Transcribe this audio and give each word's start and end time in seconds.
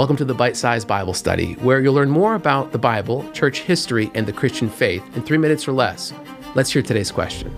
Welcome 0.00 0.16
to 0.16 0.24
the 0.24 0.32
Bite 0.32 0.56
Size 0.56 0.82
Bible 0.82 1.12
Study, 1.12 1.52
where 1.56 1.78
you'll 1.78 1.92
learn 1.92 2.08
more 2.08 2.34
about 2.34 2.72
the 2.72 2.78
Bible, 2.78 3.30
church 3.32 3.60
history, 3.60 4.10
and 4.14 4.26
the 4.26 4.32
Christian 4.32 4.70
faith 4.70 5.04
in 5.14 5.20
three 5.20 5.36
minutes 5.36 5.68
or 5.68 5.72
less. 5.72 6.14
Let's 6.54 6.72
hear 6.72 6.80
today's 6.80 7.10
question 7.10 7.54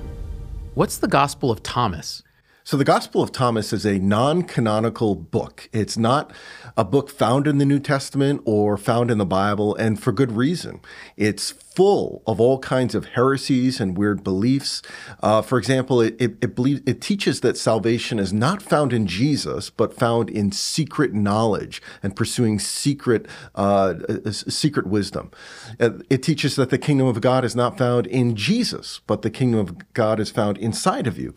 What's 0.74 0.98
the 0.98 1.06
Gospel 1.06 1.52
of 1.52 1.62
Thomas? 1.62 2.24
So, 2.64 2.76
the 2.76 2.84
Gospel 2.84 3.24
of 3.24 3.32
Thomas 3.32 3.72
is 3.72 3.84
a 3.84 3.98
non 3.98 4.44
canonical 4.44 5.16
book. 5.16 5.68
It's 5.72 5.98
not 5.98 6.32
a 6.76 6.84
book 6.84 7.10
found 7.10 7.48
in 7.48 7.58
the 7.58 7.64
New 7.64 7.80
Testament 7.80 8.40
or 8.44 8.76
found 8.76 9.10
in 9.10 9.18
the 9.18 9.26
Bible, 9.26 9.74
and 9.74 10.00
for 10.00 10.12
good 10.12 10.30
reason. 10.30 10.80
It's 11.16 11.50
full 11.50 12.22
of 12.24 12.40
all 12.40 12.60
kinds 12.60 12.94
of 12.94 13.06
heresies 13.06 13.80
and 13.80 13.98
weird 13.98 14.22
beliefs. 14.22 14.80
Uh, 15.24 15.42
for 15.42 15.58
example, 15.58 16.00
it, 16.00 16.14
it, 16.20 16.36
it, 16.40 16.54
believes, 16.54 16.82
it 16.86 17.00
teaches 17.00 17.40
that 17.40 17.56
salvation 17.56 18.20
is 18.20 18.32
not 18.32 18.62
found 18.62 18.92
in 18.92 19.08
Jesus, 19.08 19.68
but 19.68 19.92
found 19.92 20.30
in 20.30 20.52
secret 20.52 21.12
knowledge 21.12 21.82
and 22.00 22.14
pursuing 22.14 22.60
secret, 22.60 23.26
uh, 23.56 23.94
secret 24.30 24.86
wisdom. 24.86 25.32
Uh, 25.80 25.90
it 26.08 26.22
teaches 26.22 26.54
that 26.54 26.70
the 26.70 26.78
kingdom 26.78 27.08
of 27.08 27.20
God 27.20 27.44
is 27.44 27.56
not 27.56 27.76
found 27.76 28.06
in 28.06 28.36
Jesus, 28.36 29.00
but 29.08 29.22
the 29.22 29.30
kingdom 29.30 29.58
of 29.58 29.92
God 29.94 30.20
is 30.20 30.30
found 30.30 30.58
inside 30.58 31.08
of 31.08 31.18
you. 31.18 31.34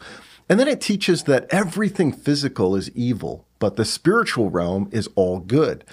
And 0.47 0.59
then 0.59 0.67
it 0.67 0.79
teaches 0.79 1.23
that 1.23 1.47
everything 1.49 2.11
physical 2.11 2.75
is 2.75 2.91
evil, 2.91 3.47
but 3.57 3.77
the 3.77 3.85
spiritual 3.85 4.51
realm 4.51 4.87
is 4.91 5.09
all 5.15 5.39
good. 5.39 5.83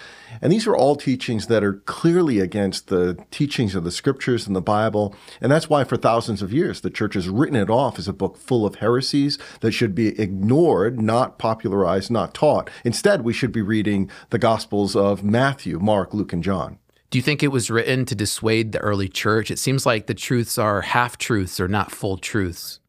And 0.42 0.52
these 0.52 0.66
are 0.66 0.76
all 0.76 0.94
teachings 0.94 1.46
that 1.46 1.64
are 1.64 1.74
clearly 1.86 2.38
against 2.38 2.88
the 2.88 3.16
teachings 3.30 3.74
of 3.74 3.84
the 3.84 3.90
scriptures 3.90 4.46
and 4.46 4.54
the 4.54 4.60
Bible. 4.60 5.14
And 5.40 5.50
that's 5.50 5.70
why 5.70 5.84
for 5.84 5.96
thousands 5.96 6.42
of 6.42 6.52
years, 6.52 6.82
the 6.82 6.90
church 6.90 7.14
has 7.14 7.30
written 7.30 7.56
it 7.56 7.70
off 7.70 7.98
as 7.98 8.08
a 8.08 8.12
book 8.12 8.36
full 8.36 8.66
of 8.66 8.76
heresies 8.76 9.38
that 9.60 9.72
should 9.72 9.94
be 9.94 10.20
ignored, 10.20 11.00
not 11.00 11.38
popularized, 11.38 12.10
not 12.10 12.34
taught. 12.34 12.68
Instead, 12.84 13.22
we 13.22 13.32
should 13.32 13.52
be 13.52 13.62
reading 13.62 14.10
the 14.28 14.38
Gospels 14.38 14.94
of 14.94 15.24
Matthew, 15.24 15.78
Mark, 15.78 16.12
Luke, 16.12 16.34
and 16.34 16.44
John. 16.44 16.78
Do 17.08 17.16
you 17.16 17.22
think 17.22 17.42
it 17.42 17.48
was 17.48 17.70
written 17.70 18.04
to 18.04 18.14
dissuade 18.14 18.72
the 18.72 18.80
early 18.80 19.08
church? 19.08 19.50
It 19.50 19.58
seems 19.58 19.86
like 19.86 20.06
the 20.06 20.14
truths 20.14 20.58
are 20.58 20.82
half 20.82 21.16
truths 21.16 21.58
or 21.58 21.68
not 21.68 21.90
full 21.90 22.18
truths. 22.18 22.80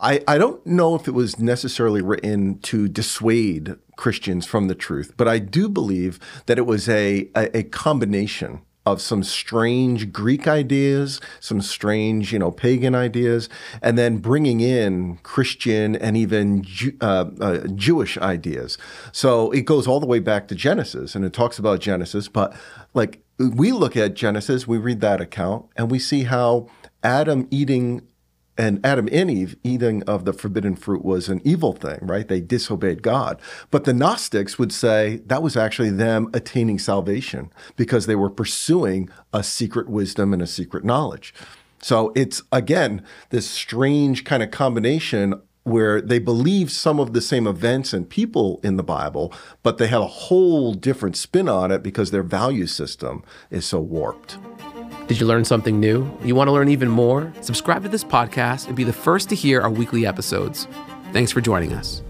I, 0.00 0.22
I 0.26 0.38
don't 0.38 0.64
know 0.66 0.94
if 0.94 1.06
it 1.06 1.12
was 1.12 1.38
necessarily 1.38 2.00
written 2.00 2.58
to 2.60 2.88
dissuade 2.88 3.76
Christians 3.96 4.46
from 4.46 4.68
the 4.68 4.74
truth, 4.74 5.12
but 5.16 5.28
I 5.28 5.38
do 5.38 5.68
believe 5.68 6.18
that 6.46 6.58
it 6.58 6.66
was 6.66 6.88
a, 6.88 7.28
a, 7.34 7.58
a 7.58 7.62
combination 7.64 8.62
of 8.86 9.02
some 9.02 9.22
strange 9.22 10.10
Greek 10.10 10.48
ideas, 10.48 11.20
some 11.38 11.60
strange, 11.60 12.32
you 12.32 12.38
know, 12.38 12.50
pagan 12.50 12.94
ideas, 12.94 13.48
and 13.82 13.98
then 13.98 14.16
bringing 14.16 14.60
in 14.60 15.18
Christian 15.18 15.94
and 15.96 16.16
even 16.16 16.62
Jew, 16.62 16.96
uh, 17.02 17.26
uh, 17.40 17.58
Jewish 17.74 18.16
ideas. 18.18 18.78
So 19.12 19.50
it 19.50 19.62
goes 19.66 19.86
all 19.86 20.00
the 20.00 20.06
way 20.06 20.18
back 20.18 20.48
to 20.48 20.54
Genesis, 20.54 21.14
and 21.14 21.24
it 21.26 21.34
talks 21.34 21.58
about 21.58 21.80
Genesis. 21.80 22.26
But 22.28 22.56
like 22.94 23.22
we 23.38 23.72
look 23.72 23.96
at 23.96 24.14
Genesis, 24.14 24.66
we 24.66 24.78
read 24.78 25.02
that 25.02 25.20
account, 25.20 25.66
and 25.76 25.90
we 25.90 25.98
see 25.98 26.24
how 26.24 26.68
Adam 27.02 27.48
eating 27.50 28.02
and 28.58 28.84
Adam 28.84 29.08
and 29.10 29.30
Eve 29.30 29.56
eating 29.64 30.02
of 30.04 30.24
the 30.24 30.32
forbidden 30.32 30.76
fruit 30.76 31.04
was 31.04 31.28
an 31.28 31.40
evil 31.44 31.72
thing, 31.72 31.98
right? 32.02 32.28
They 32.28 32.40
disobeyed 32.40 33.02
God. 33.02 33.40
But 33.70 33.84
the 33.84 33.94
Gnostics 33.94 34.58
would 34.58 34.72
say 34.72 35.22
that 35.26 35.42
was 35.42 35.56
actually 35.56 35.90
them 35.90 36.28
attaining 36.34 36.78
salvation 36.78 37.52
because 37.76 38.06
they 38.06 38.16
were 38.16 38.30
pursuing 38.30 39.08
a 39.32 39.42
secret 39.42 39.88
wisdom 39.88 40.32
and 40.32 40.42
a 40.42 40.46
secret 40.46 40.84
knowledge. 40.84 41.32
So 41.82 42.12
it's 42.14 42.42
again 42.52 43.02
this 43.30 43.48
strange 43.48 44.24
kind 44.24 44.42
of 44.42 44.50
combination 44.50 45.40
where 45.62 46.00
they 46.00 46.18
believe 46.18 46.70
some 46.70 46.98
of 46.98 47.12
the 47.12 47.20
same 47.20 47.46
events 47.46 47.92
and 47.92 48.08
people 48.08 48.60
in 48.62 48.76
the 48.76 48.82
Bible, 48.82 49.32
but 49.62 49.78
they 49.78 49.86
have 49.86 50.02
a 50.02 50.06
whole 50.06 50.74
different 50.74 51.16
spin 51.16 51.48
on 51.48 51.70
it 51.70 51.82
because 51.82 52.10
their 52.10 52.22
value 52.22 52.66
system 52.66 53.22
is 53.50 53.64
so 53.66 53.78
warped. 53.78 54.38
Did 55.10 55.18
you 55.18 55.26
learn 55.26 55.44
something 55.44 55.80
new? 55.80 56.08
You 56.22 56.36
want 56.36 56.46
to 56.46 56.52
learn 56.52 56.68
even 56.68 56.88
more? 56.88 57.32
Subscribe 57.40 57.82
to 57.82 57.88
this 57.88 58.04
podcast 58.04 58.68
and 58.68 58.76
be 58.76 58.84
the 58.84 58.92
first 58.92 59.28
to 59.30 59.34
hear 59.34 59.60
our 59.60 59.68
weekly 59.68 60.06
episodes. 60.06 60.68
Thanks 61.12 61.32
for 61.32 61.40
joining 61.40 61.72
us. 61.72 62.00